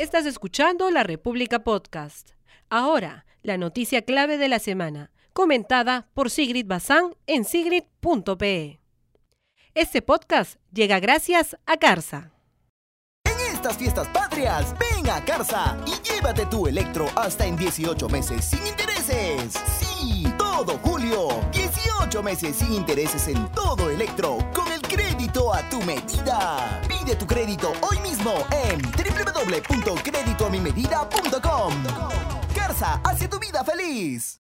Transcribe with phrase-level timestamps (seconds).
[0.00, 2.30] Estás escuchando La República Podcast.
[2.70, 8.80] Ahora, la noticia clave de la semana, comentada por Sigrid Bazán en sigrid.pe.
[9.74, 12.32] Este podcast llega gracias a Carsa.
[13.26, 18.42] En estas fiestas patrias, ven a Carsa y llévate tu electro hasta en 18 meses
[18.46, 19.52] sin intereses.
[19.80, 21.28] Sí, todo julio.
[21.52, 24.38] 18 meses sin intereses en todo electro
[25.30, 26.80] crédito a tu medida.
[26.88, 31.72] Pide tu crédito hoy mismo en www.creditoamimedida.com.
[32.54, 34.40] Carsa, hacia tu vida feliz.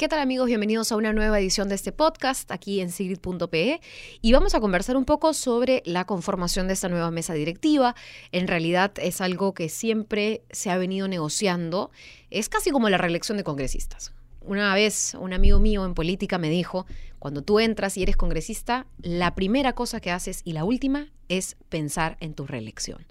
[0.00, 0.46] ¿Qué tal amigos?
[0.46, 3.82] Bienvenidos a una nueva edición de este podcast aquí en sigrid.pe
[4.22, 7.94] y vamos a conversar un poco sobre la conformación de esta nueva mesa directiva.
[8.32, 11.90] En realidad es algo que siempre se ha venido negociando,
[12.30, 14.14] es casi como la reelección de congresistas.
[14.40, 16.86] Una vez un amigo mío en política me dijo,
[17.18, 21.58] cuando tú entras y eres congresista, la primera cosa que haces y la última es
[21.68, 23.04] pensar en tu reelección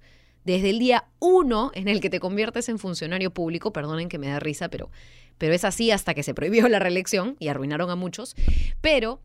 [0.50, 4.28] desde el día uno en el que te conviertes en funcionario público, perdonen que me
[4.28, 4.89] da risa, pero,
[5.38, 8.36] pero es así hasta que se prohibió la reelección y arruinaron a muchos,
[8.81, 9.22] pero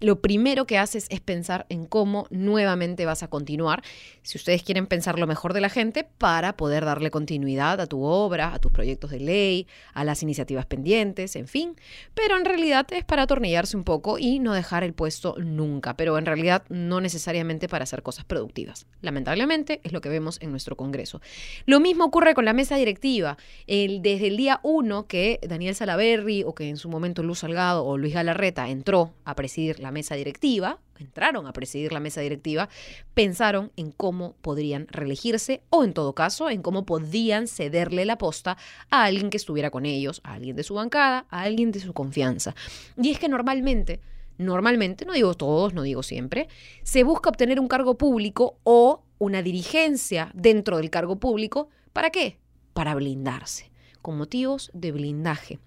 [0.00, 3.82] lo primero que haces es pensar en cómo nuevamente vas a continuar,
[4.22, 8.02] si ustedes quieren pensar lo mejor de la gente, para poder darle continuidad a tu
[8.02, 11.76] obra, a tus proyectos de ley, a las iniciativas pendientes, en fin.
[12.14, 16.18] Pero en realidad es para atornillarse un poco y no dejar el puesto nunca, pero
[16.18, 18.86] en realidad no necesariamente para hacer cosas productivas.
[19.00, 21.20] Lamentablemente es lo que vemos en nuestro Congreso.
[21.66, 23.36] Lo mismo ocurre con la mesa directiva.
[23.66, 27.96] Desde el día uno que Daniel Salaverri o que en su momento Luz Salgado o
[27.96, 32.68] Luis Galarreta entró a presidir la mesa directiva, entraron a presidir la mesa directiva,
[33.14, 38.56] pensaron en cómo podrían reelegirse o en todo caso en cómo podían cederle la posta
[38.90, 41.92] a alguien que estuviera con ellos, a alguien de su bancada, a alguien de su
[41.92, 42.54] confianza.
[42.96, 44.00] Y es que normalmente,
[44.38, 46.48] normalmente, no digo todos, no digo siempre,
[46.82, 51.68] se busca obtener un cargo público o una dirigencia dentro del cargo público.
[51.92, 52.38] ¿Para qué?
[52.72, 53.70] Para blindarse,
[54.02, 55.58] con motivos de blindaje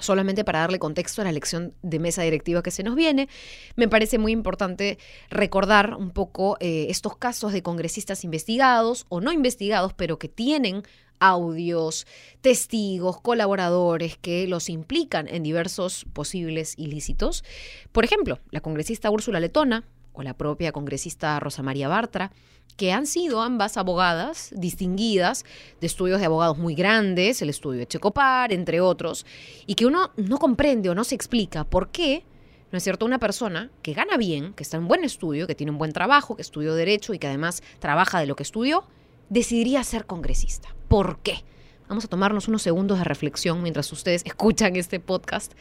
[0.00, 3.28] solamente para darle contexto a la elección de mesa directiva que se nos viene,
[3.76, 4.98] me parece muy importante
[5.30, 10.82] recordar un poco eh, estos casos de congresistas investigados o no investigados, pero que tienen
[11.20, 12.06] audios,
[12.40, 17.44] testigos, colaboradores que los implican en diversos posibles ilícitos.
[17.92, 22.32] Por ejemplo, la congresista Úrsula Letona o la propia congresista Rosa María Bartra,
[22.76, 25.44] que han sido ambas abogadas distinguidas
[25.80, 29.26] de estudios de abogados muy grandes, el estudio de Checopar, entre otros,
[29.66, 32.24] y que uno no comprende o no se explica por qué,
[32.72, 35.72] ¿no es cierto?, una persona que gana bien, que está en buen estudio, que tiene
[35.72, 38.84] un buen trabajo, que estudió derecho y que además trabaja de lo que estudió,
[39.28, 40.74] decidiría ser congresista.
[40.88, 41.44] ¿Por qué?
[41.88, 45.52] Vamos a tomarnos unos segundos de reflexión mientras ustedes escuchan este podcast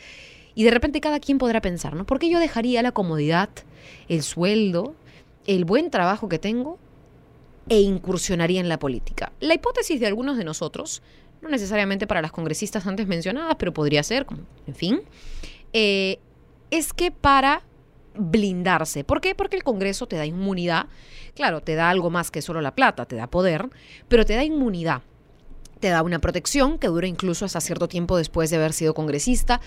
[0.55, 2.05] y de repente cada quien podrá pensar, ¿no?
[2.05, 3.49] ¿Por qué yo dejaría la comodidad,
[4.07, 4.95] el sueldo,
[5.47, 6.77] el buen trabajo que tengo
[7.69, 9.31] e incursionaría en la política.
[9.39, 11.01] La hipótesis de algunos de nosotros,
[11.41, 14.25] no necesariamente para las congresistas antes mencionadas, pero podría ser,
[14.67, 15.01] en fin,
[15.73, 16.19] eh,
[16.71, 17.63] es que para
[18.15, 19.03] blindarse.
[19.03, 19.35] ¿Por qué?
[19.35, 20.87] Porque el Congreso te da inmunidad.
[21.35, 23.69] Claro, te da algo más que solo la plata, te da poder,
[24.07, 25.03] pero te da inmunidad.
[25.79, 29.61] Te da una protección que dura incluso hasta cierto tiempo después de haber sido congresista.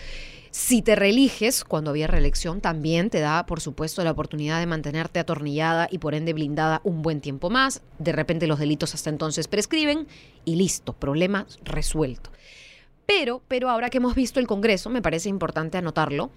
[0.52, 5.18] Si te reeliges, cuando había reelección, también te da, por supuesto, la oportunidad de mantenerte
[5.18, 7.80] atornillada y por ende blindada un buen tiempo más.
[7.98, 10.06] De repente los delitos hasta entonces prescriben
[10.44, 12.30] y listo, problema resuelto.
[13.06, 16.30] Pero, pero ahora que hemos visto el Congreso, me parece importante anotarlo,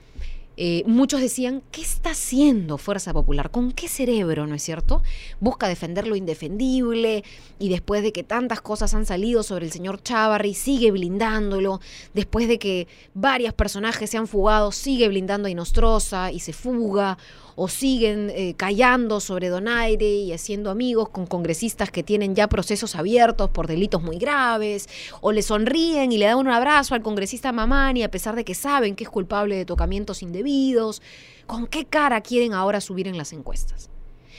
[0.57, 3.51] eh, muchos decían, ¿qué está haciendo Fuerza Popular?
[3.51, 5.03] ¿Con qué cerebro, no es cierto?
[5.39, 7.23] Busca defender lo indefendible
[7.59, 11.81] y después de que tantas cosas han salido sobre el señor Chávarri, sigue blindándolo.
[12.13, 17.17] Después de que varios personajes se han fugado, sigue blindando a Inostroza y se fuga
[17.55, 22.95] o siguen eh, callando sobre Donaire y haciendo amigos con congresistas que tienen ya procesos
[22.95, 24.87] abiertos por delitos muy graves,
[25.21, 28.55] o le sonríen y le dan un abrazo al congresista Mamani a pesar de que
[28.55, 31.01] saben que es culpable de tocamientos indebidos.
[31.45, 33.89] ¿Con qué cara quieren ahora subir en las encuestas?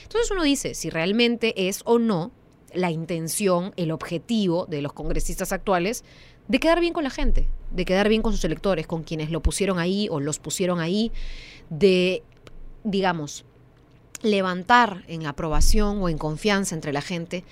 [0.03, 2.31] Entonces uno dice si realmente es o no
[2.73, 6.03] la intención, el objetivo de los congresistas actuales
[6.47, 9.41] de quedar bien con la gente, de quedar bien con sus electores, con quienes lo
[9.41, 11.11] pusieron ahí o los pusieron ahí,
[11.69, 12.23] de
[12.89, 13.45] digamos,
[14.21, 17.43] levantar en aprobación o en confianza entre la gente.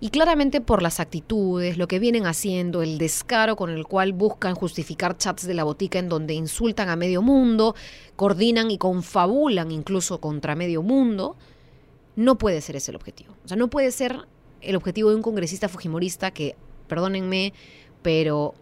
[0.00, 4.54] Y claramente por las actitudes, lo que vienen haciendo, el descaro con el cual buscan
[4.54, 7.74] justificar chats de la botica en donde insultan a medio mundo,
[8.16, 11.36] coordinan y confabulan incluso contra medio mundo,
[12.16, 13.34] no puede ser ese el objetivo.
[13.44, 14.26] O sea, no puede ser
[14.60, 17.54] el objetivo de un congresista fujimorista que, perdónenme,
[18.02, 18.54] pero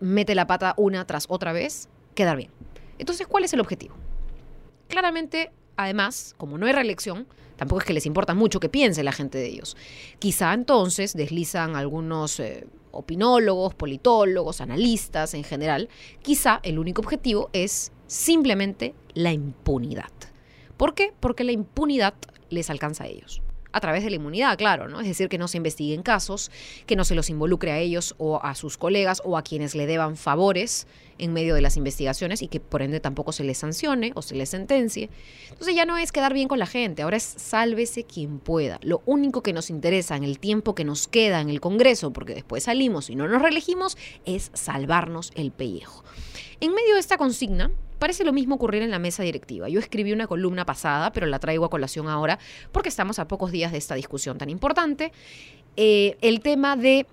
[0.00, 2.50] mete la pata una tras otra vez, quedar bien.
[2.98, 3.94] Entonces, ¿cuál es el objetivo?
[4.88, 7.26] Claramente, además, como no hay reelección,
[7.56, 9.76] tampoco es que les importa mucho que piense la gente de ellos.
[10.18, 15.88] Quizá entonces deslizan algunos eh, opinólogos, politólogos, analistas en general,
[16.22, 20.12] quizá el único objetivo es simplemente la impunidad.
[20.76, 21.12] ¿Por qué?
[21.20, 22.14] Porque la impunidad
[22.50, 23.42] les alcanza a ellos
[23.72, 25.00] a través de la inmunidad, claro, ¿no?
[25.00, 26.50] Es decir, que no se investiguen casos,
[26.86, 29.86] que no se los involucre a ellos o a sus colegas o a quienes le
[29.86, 30.86] deban favores
[31.18, 34.34] en medio de las investigaciones y que por ende tampoco se les sancione o se
[34.34, 35.08] les sentencie.
[35.50, 38.78] Entonces ya no es quedar bien con la gente, ahora es sálvese quien pueda.
[38.82, 42.34] Lo único que nos interesa en el tiempo que nos queda en el Congreso, porque
[42.34, 46.02] después salimos y no nos reelegimos, es salvarnos el pellejo.
[46.60, 47.70] En medio de esta consigna,
[48.02, 49.68] Parece lo mismo ocurrir en la mesa directiva.
[49.68, 52.36] Yo escribí una columna pasada, pero la traigo a colación ahora
[52.72, 55.12] porque estamos a pocos días de esta discusión tan importante.
[55.76, 57.06] Eh, el tema de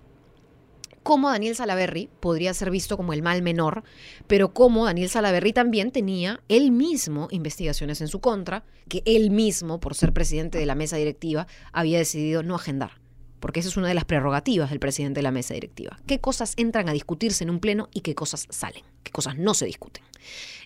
[1.03, 3.83] cómo Daniel Salaverry podría ser visto como el mal menor,
[4.25, 9.79] pero cómo Daniel Salaverry también tenía él mismo investigaciones en su contra, que él mismo,
[9.79, 12.93] por ser presidente de la mesa directiva, había decidido no agendar
[13.39, 15.99] porque esa es una de las prerrogativas del presidente de la mesa directiva.
[16.07, 18.83] ¿Qué cosas entran a discutirse en un pleno y qué cosas salen?
[19.03, 20.03] ¿Qué cosas no se discuten?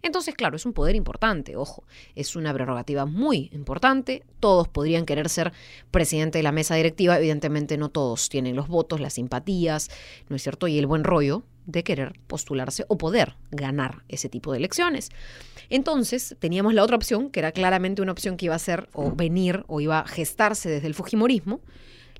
[0.01, 1.85] Entonces, claro, es un poder importante, ojo,
[2.15, 4.23] es una prerrogativa muy importante.
[4.39, 5.53] Todos podrían querer ser
[5.91, 9.89] presidente de la mesa directiva, evidentemente no todos tienen los votos, las simpatías,
[10.27, 10.67] ¿no es cierto?
[10.67, 15.09] Y el buen rollo de querer postularse o poder ganar ese tipo de elecciones.
[15.69, 19.11] Entonces, teníamos la otra opción, que era claramente una opción que iba a ser o
[19.11, 21.61] venir o iba a gestarse desde el Fujimorismo,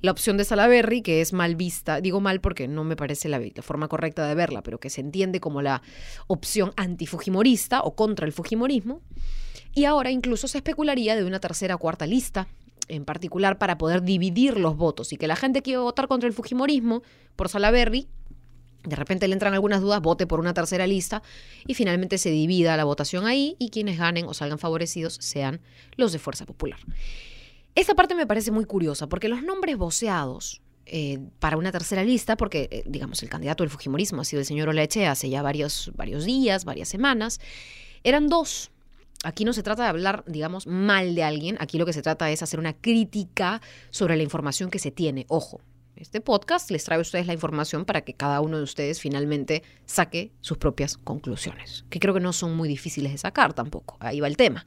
[0.04, 3.42] la opción de Salaberry, que es mal vista, digo mal porque no me parece la,
[3.62, 5.82] forma correcta de verla, pero que se entiende como la
[6.28, 9.02] opción antifujimorista o contra el fujimorismo.
[9.74, 12.48] Y ahora incluso se especularía de una tercera o cuarta lista,
[12.90, 16.10] en particular para poder dividir los votos y que la gente que iba a votar
[16.10, 17.02] contra el fujimorismo
[17.38, 18.10] por Salaberry
[18.84, 21.24] de repente le entran algunas dudas, vote por una tercera lista
[21.66, 25.62] y finalmente se divida la votación ahí y quienes ganen o salgan favorecidos sean
[25.96, 26.80] los de Fuerza Popular.
[27.76, 32.36] Esta parte me parece muy curiosa porque los nombres voceados eh, para una tercera lista,
[32.36, 35.92] porque eh, digamos el candidato del Fujimorismo ha sido el señor Oleche hace ya varios,
[35.96, 37.40] varios días, varias semanas,
[38.04, 38.70] eran dos.
[39.24, 42.30] Aquí no se trata de hablar, digamos, mal de alguien, aquí lo que se trata
[42.30, 45.26] es hacer una crítica sobre la información que se tiene.
[45.30, 45.62] Ojo,
[45.96, 49.64] este podcast les trae a ustedes la información para que cada uno de ustedes finalmente
[49.86, 53.96] saque sus propias conclusiones, que creo que no son muy difíciles de sacar tampoco.
[54.02, 54.66] Ahí va el tema.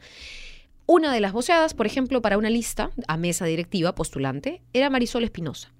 [0.86, 5.24] Una de las voceadas, por ejemplo, para una lista a mesa directiva postulante, era Marisol
[5.24, 5.72] Espinosa.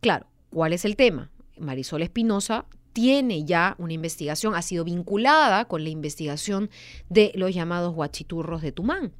[0.00, 1.30] Claro, ¿cuál es el tema?
[1.58, 6.68] Marisol Espinosa tiene ya una investigación, ha sido vinculada con la investigación
[7.08, 9.12] de los llamados guachiturros de Tumán.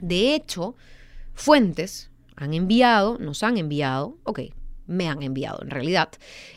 [0.00, 0.76] De hecho,
[1.32, 4.40] fuentes han enviado, nos han enviado, ok,
[4.86, 6.10] me han enviado en realidad,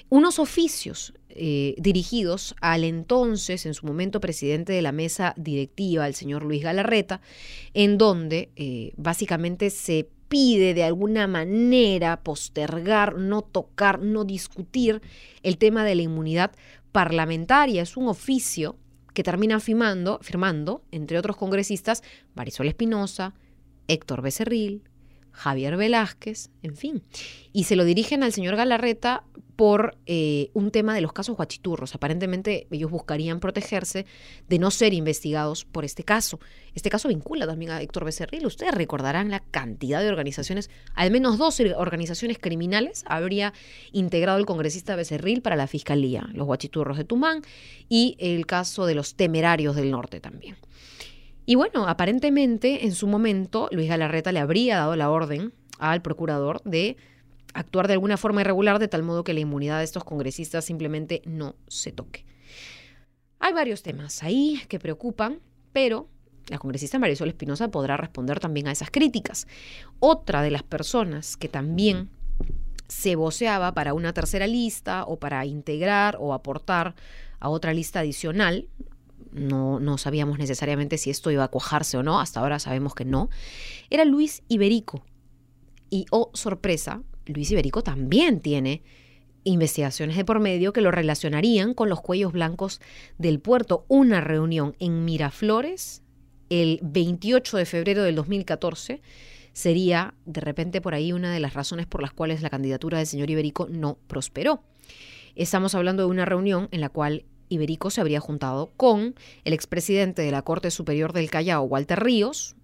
[0.10, 6.16] unos oficios eh, dirigidos al entonces, en su momento, presidente de la mesa directiva, el
[6.16, 7.22] señor Luis Galarreta,
[7.74, 15.02] en donde eh, básicamente se pide de alguna manera postergar, no tocar, no discutir
[15.44, 16.52] el tema de la inmunidad
[16.92, 17.82] parlamentaria.
[17.82, 18.76] Es un oficio
[19.14, 22.04] que terminan firmando, firmando entre otros congresistas,
[22.36, 23.34] Marisol Espinosa,
[23.88, 24.84] Héctor Becerril,
[25.38, 27.04] Javier Velázquez, en fin.
[27.54, 29.24] Y se lo dirigen al señor Galarreta
[29.56, 31.94] por eh, un tema de los casos guachiturros.
[31.94, 34.06] Aparentemente ellos buscarían protegerse
[34.50, 36.40] de no ser investigados por este caso.
[36.74, 38.46] Este caso vincula también a Héctor Becerril.
[38.48, 43.54] Ustedes recordarán la cantidad de organizaciones, al menos dos organizaciones criminales habría
[43.92, 47.42] integrado el congresista Becerril para la Fiscalía, los guachiturros de Tumán
[47.90, 50.56] y el caso de los temerarios del norte también.
[51.50, 56.62] Y bueno, aparentemente en su momento Luis Galarreta le habría dado la orden al procurador
[56.66, 56.98] de
[57.54, 61.22] actuar de alguna forma irregular de tal modo que la inmunidad de estos congresistas simplemente
[61.26, 62.26] no se toque.
[63.40, 65.40] Hay varios temas ahí que preocupan,
[65.72, 66.10] pero
[66.50, 69.48] la congresista Marisol Espinosa podrá responder también a esas críticas.
[70.00, 72.10] Otra de las personas que también
[72.90, 76.96] se voceaba para una tercera lista o para integrar o aportar
[77.40, 78.68] a otra lista adicional
[79.32, 83.06] no, no sabíamos necesariamente si esto iba a cuajarse o no, hasta ahora sabemos que
[83.06, 83.30] no,
[83.90, 85.04] era Luis Iberico.
[85.90, 88.84] Y, oh sorpresa, Luis Iberico también tiene
[89.44, 92.82] investigaciones de por medio que lo relacionarían con los cuellos blancos
[93.18, 93.86] del puerto.
[93.88, 96.04] Una reunión en Miraflores
[96.50, 99.02] el 28 de febrero del 2014
[99.54, 103.08] sería de repente por ahí una de las razones por las cuales la candidatura del
[103.08, 104.64] señor Iberico no prosperó.
[105.36, 110.22] Estamos hablando de una reunión en la cual Iberico se habría juntado con el expresidente
[110.22, 112.56] de la Corte Superior del Callao, Walter Ríos,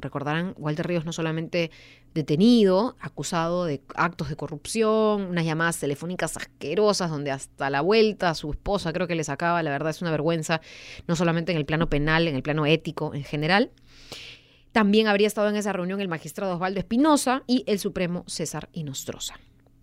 [0.00, 1.70] Recordarán, Walter Ríos no solamente
[2.14, 8.34] detenido, acusado de actos de corrupción, unas llamadas telefónicas asquerosas donde hasta la vuelta a
[8.34, 10.60] su esposa creo que le sacaba, la verdad es una vergüenza,
[11.06, 13.70] no solamente en el plano penal, en el plano ético en general.
[14.72, 19.34] También habría estado en esa reunión el magistrado Osvaldo Espinosa y el Supremo César Inostroza.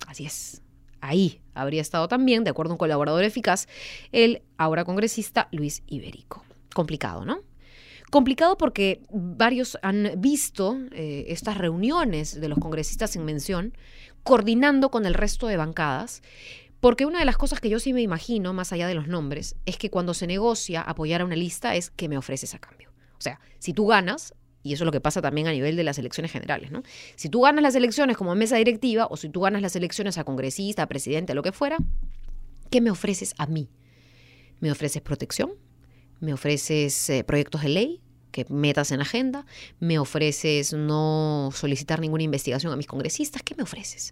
[0.07, 0.61] Así es.
[1.01, 3.67] Ahí habría estado también, de acuerdo a un colaborador eficaz,
[4.11, 6.45] el ahora congresista Luis Iberico.
[6.73, 7.41] Complicado, ¿no?
[8.11, 13.73] Complicado porque varios han visto eh, estas reuniones de los congresistas en mención
[14.23, 16.21] coordinando con el resto de bancadas,
[16.79, 19.55] porque una de las cosas que yo sí me imagino, más allá de los nombres,
[19.65, 22.91] es que cuando se negocia apoyar a una lista es que me ofreces a cambio.
[23.17, 25.83] O sea, si tú ganas, y eso es lo que pasa también a nivel de
[25.83, 26.83] las elecciones generales, ¿no?
[27.15, 30.23] Si tú ganas las elecciones como mesa directiva o si tú ganas las elecciones a
[30.23, 31.77] congresista, a presidente, a lo que fuera,
[32.69, 33.69] ¿qué me ofreces a mí?
[34.59, 35.51] ¿Me ofreces protección?
[36.19, 38.01] ¿Me ofreces eh, proyectos de ley
[38.31, 39.45] que metas en agenda?
[39.79, 43.41] ¿Me ofreces no solicitar ninguna investigación a mis congresistas?
[43.43, 44.11] ¿Qué me ofreces?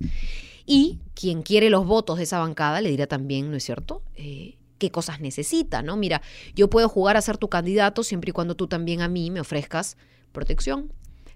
[0.65, 4.01] Y quien quiere los votos de esa bancada le dirá también, ¿no es cierto?
[4.15, 5.97] Eh, qué cosas necesita, ¿no?
[5.97, 6.21] Mira,
[6.55, 9.41] yo puedo jugar a ser tu candidato siempre y cuando tú también a mí me
[9.41, 9.97] ofrezcas
[10.31, 10.93] protección,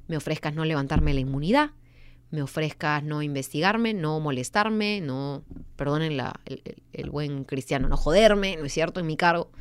[0.08, 1.72] me ofrezcas no levantarme la inmunidad,
[2.32, 5.44] me ofrezcas no investigarme, no molestarme, no,
[5.76, 6.34] perdonen la,
[6.92, 9.52] el, buen cristiano, no joderme, ¿no es cierto?, en mi cargo.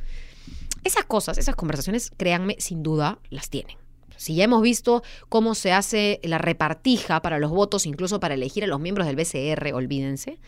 [0.83, 3.77] Esas cosas, esas conversaciones, créanme, sin duda las tienen.
[4.23, 8.63] Si ya hemos visto cómo se hace la repartija para los votos, incluso para elegir
[8.63, 10.39] a los miembros del BCR, olvídense.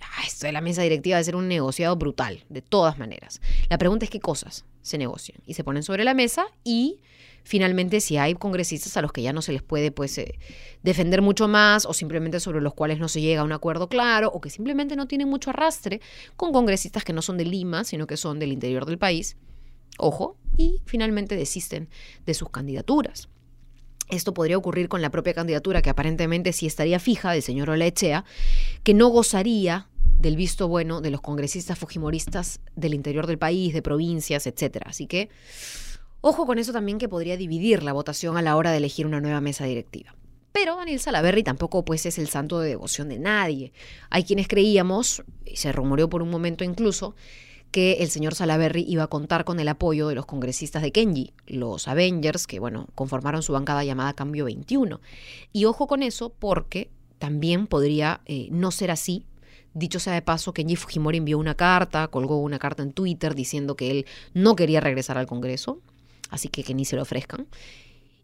[0.00, 3.40] Ah, esto de la mesa directiva debe ser un negociado brutal, de todas maneras.
[3.68, 7.00] La pregunta es qué cosas se negocian y se ponen sobre la mesa y
[7.42, 10.38] finalmente si hay congresistas a los que ya no se les puede pues eh,
[10.82, 14.30] defender mucho más o simplemente sobre los cuales no se llega a un acuerdo claro
[14.32, 16.00] o que simplemente no tienen mucho arrastre
[16.36, 19.36] con congresistas que no son de Lima, sino que son del interior del país.
[19.98, 21.88] Ojo, y finalmente desisten
[22.24, 23.28] de sus candidaturas.
[24.08, 28.24] Esto podría ocurrir con la propia candidatura, que aparentemente sí estaría fija, del señor Olaechea,
[28.82, 29.88] que no gozaría
[30.18, 34.78] del visto bueno de los congresistas fujimoristas del interior del país, de provincias, etc.
[34.86, 35.28] Así que
[36.20, 39.20] Ojo con eso también que podría dividir la votación a la hora de elegir una
[39.20, 40.16] nueva mesa directiva.
[40.50, 43.72] Pero Daniel Salaverry tampoco pues es el santo de devoción de nadie.
[44.10, 47.14] Hay quienes creíamos, y se rumoreó por un momento incluso,
[47.70, 51.32] que el señor Salaverry iba a contar con el apoyo de los congresistas de Kenji,
[51.46, 55.00] los Avengers, que bueno, conformaron su bancada llamada Cambio 21.
[55.52, 59.26] Y ojo con eso porque también podría eh, no ser así.
[59.74, 63.76] Dicho sea de paso, Kenji Fujimori envió una carta, colgó una carta en Twitter diciendo
[63.76, 65.80] que él no quería regresar al Congreso,
[66.30, 67.46] así que que ni se lo ofrezcan,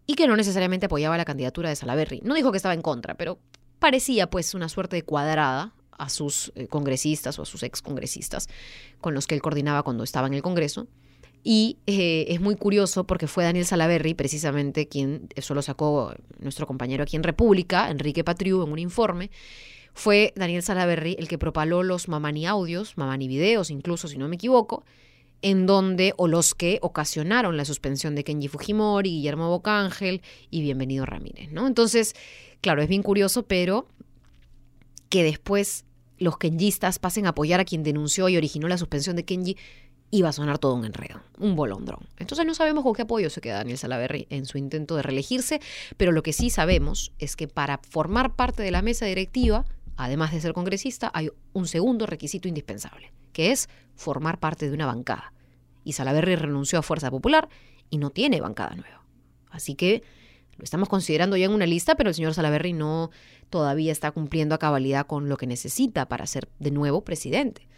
[0.06, 2.22] y que no necesariamente apoyaba la candidatura de Salaverry.
[2.24, 3.38] No dijo que estaba en contra, pero
[3.78, 8.48] parecía pues una suerte de cuadrada a sus eh, congresistas o a sus ex congresistas
[9.00, 10.86] con los que él coordinaba cuando estaba en el Congreso.
[11.46, 16.66] Y eh, es muy curioso porque fue Daniel Salaverry precisamente quien, eso lo sacó nuestro
[16.66, 19.30] compañero aquí en República, Enrique Patriu, en un informe,
[19.92, 24.36] fue Daniel Salaverry el que propaló los Mamani audios, Mamani videos incluso, si no me
[24.36, 24.84] equivoco,
[25.42, 31.04] en donde, o los que ocasionaron la suspensión de Kenji Fujimori, Guillermo Bocángel y Bienvenido
[31.04, 31.66] Ramírez, ¿no?
[31.66, 32.14] Entonces,
[32.62, 33.86] claro, es bien curioso, pero
[35.14, 35.84] que después
[36.18, 39.56] los kenjistas pasen a apoyar a quien denunció y originó la suspensión de Kenji,
[40.10, 42.08] iba a sonar todo un enredo, un bolondrón.
[42.18, 45.60] Entonces no sabemos con qué apoyo se queda Daniel Salaverry en su intento de reelegirse,
[45.96, 49.64] pero lo que sí sabemos es que para formar parte de la mesa directiva,
[49.96, 54.86] además de ser congresista, hay un segundo requisito indispensable, que es formar parte de una
[54.86, 55.32] bancada
[55.84, 57.48] y Salaverry renunció a Fuerza Popular
[57.88, 59.04] y no tiene bancada nueva.
[59.48, 60.02] Así que
[60.56, 63.10] lo estamos considerando ya en una lista, pero el señor Salaverry no
[63.50, 67.68] todavía está cumpliendo a cabalidad con lo que necesita para ser de nuevo presidente.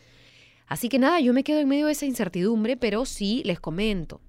[0.66, 4.21] Así que nada, yo me quedo en medio de esa incertidumbre, pero sí les comento.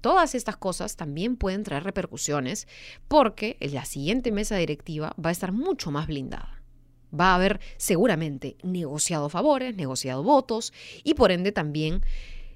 [0.00, 2.68] Todas estas cosas también pueden traer repercusiones
[3.08, 6.62] porque la siguiente mesa directiva va a estar mucho más blindada.
[7.18, 10.72] Va a haber seguramente negociado favores, negociado votos
[11.04, 12.02] y por ende también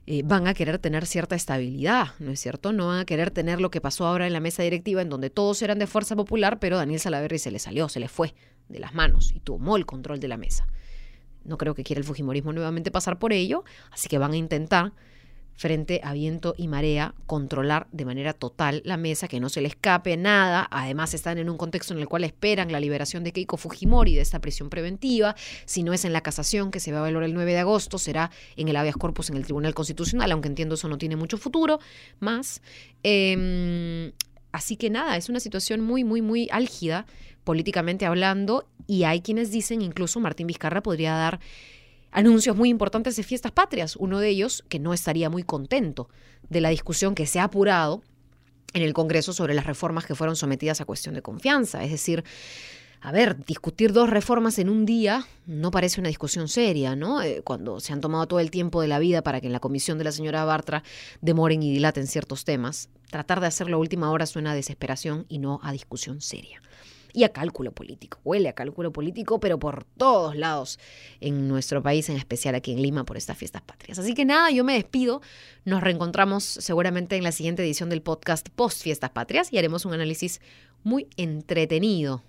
[0.07, 2.73] eh, van a querer tener cierta estabilidad, ¿no es cierto?
[2.73, 5.31] No van a querer tener lo que pasó ahora en la mesa directiva, en donde
[5.31, 8.35] todos eran de fuerza popular, pero Daniel Salaverry se le salió, se le fue
[8.69, 10.67] de las manos y tomó el control de la mesa.
[11.45, 14.93] No creo que quiera el Fujimorismo nuevamente pasar por ello, así que van a intentar
[15.55, 19.69] frente a viento y marea, controlar de manera total la mesa, que no se le
[19.69, 20.67] escape nada.
[20.71, 24.23] Además, están en un contexto en el cual esperan la liberación de Keiko Fujimori de
[24.23, 25.37] esta prisión preventiva.
[25.65, 27.99] Si no es en la casación que se va a valorar el 9 de agosto,
[27.99, 31.39] será en el habeas corpus en el Tribunal Constitucional, aunque entiendo eso no tiene mucho
[31.39, 31.79] futuro
[32.21, 32.63] más.
[33.03, 34.13] Em,
[34.53, 37.07] así que nada, es una situación muy, muy, muy álgida
[37.45, 41.41] políticamente hablando y hay quienes dicen, incluso Martín Vizcarra podría dar
[42.13, 43.97] anuncios muy importantes de fiestas patrias.
[43.97, 46.09] Uno de ellos, que no estaría muy contento
[46.49, 48.03] de la discusión que se ha apurado
[48.75, 51.83] en el Congreso sobre las reformas que fueron sometidas a cuestión de confianza.
[51.85, 52.25] Es decir,
[53.01, 57.21] a ver, discutir dos reformas en un día no parece una discusión seria, ¿no?
[57.21, 59.61] Eh, cuando se han tomado todo el tiempo de la vida para que en la
[59.61, 60.85] comisión de la señora Bartra
[61.21, 65.39] demoren y dilaten ciertos temas, tratar de hacerlo a última hora suena a desesperación y
[65.39, 66.63] no a discusión seria.
[67.13, 68.19] Y a cálculo político.
[68.25, 70.79] Huele a cálculo político, pero por todos lados
[71.21, 73.99] en nuestro país, en especial aquí en Lima, por estas fiestas patrias.
[73.99, 75.21] Así que nada, yo me despido.
[75.65, 79.93] Nos reencontramos seguramente en la siguiente edición del podcast Post Fiestas Patrias y haremos un
[79.93, 80.41] análisis
[80.83, 82.23] muy entretenido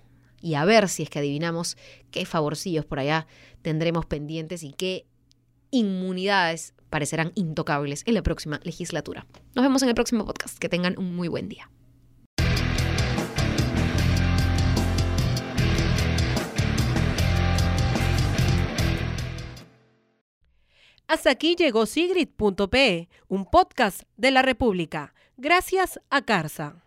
[0.44, 1.78] y a ver si es que adivinamos
[2.10, 3.26] qué favorcillos por allá
[3.62, 5.06] tendremos pendientes y qué
[5.70, 9.26] inmunidades parecerán intocables en la próxima legislatura.
[9.54, 10.58] Nos vemos en el próximo podcast.
[10.58, 11.70] Que tengan un muy buen día.
[21.06, 25.14] Hasta aquí llegó Sigrid.pe, un podcast de la República.
[25.36, 26.84] Gracias a Carsa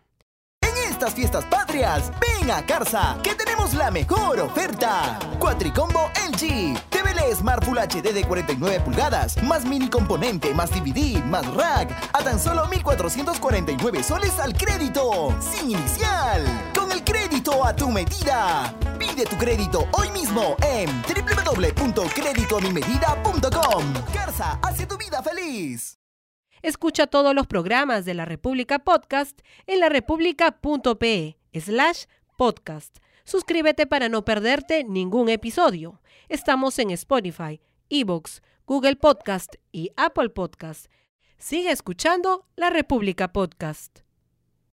[0.98, 5.20] estas fiestas patrias, ven a Carsa, que tenemos la mejor oferta.
[5.38, 11.46] Cuatricombo LG, TV Smart Full HD de 49 pulgadas, más mini componente, más DVD, más
[11.54, 16.44] rack, a tan solo 1,449 soles al crédito, sin inicial,
[16.74, 18.74] con el crédito a tu medida.
[19.18, 23.94] Pide tu crédito hoy mismo en www.creditomimedida.com.
[24.14, 25.98] Carsa, hace tu vida feliz.
[26.62, 32.04] Escucha todos los programas de la República Podcast en larepublica.pe slash
[32.38, 32.98] podcast.
[33.24, 36.00] Suscríbete para no perderte ningún episodio.
[36.30, 37.60] Estamos en Spotify,
[37.90, 40.92] Evox, Google Podcast y Apple Podcast.
[41.40, 44.07] Sigue escuchando la República Podcast.